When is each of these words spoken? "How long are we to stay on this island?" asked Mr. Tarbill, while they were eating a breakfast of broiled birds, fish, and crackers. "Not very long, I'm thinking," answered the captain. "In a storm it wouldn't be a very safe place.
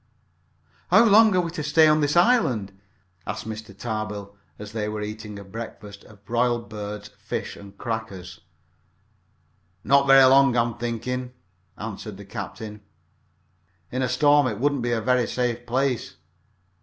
"How 0.89 1.05
long 1.05 1.35
are 1.35 1.41
we 1.41 1.51
to 1.51 1.61
stay 1.61 1.87
on 1.87 2.01
this 2.01 2.17
island?" 2.17 2.71
asked 3.27 3.47
Mr. 3.47 3.77
Tarbill, 3.77 4.35
while 4.57 4.69
they 4.69 4.89
were 4.89 5.03
eating 5.03 5.37
a 5.37 5.43
breakfast 5.43 6.03
of 6.05 6.25
broiled 6.25 6.69
birds, 6.69 7.09
fish, 7.19 7.55
and 7.55 7.77
crackers. 7.77 8.39
"Not 9.83 10.07
very 10.07 10.23
long, 10.25 10.57
I'm 10.57 10.73
thinking," 10.79 11.33
answered 11.77 12.17
the 12.17 12.25
captain. 12.25 12.81
"In 13.91 14.01
a 14.01 14.09
storm 14.09 14.47
it 14.47 14.57
wouldn't 14.59 14.81
be 14.81 14.91
a 14.91 15.01
very 15.01 15.27
safe 15.27 15.67
place. 15.67 16.15